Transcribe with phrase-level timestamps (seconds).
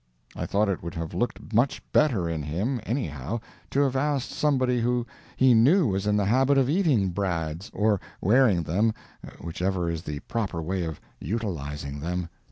[0.35, 4.81] I thought it would have looked much better in him, anyhow, to have asked somebody
[4.81, 5.05] who
[5.37, 8.95] he knew was in the habit of eating brads, or wearing them,
[9.39, 12.29] whichever is the proper way of utilizing them.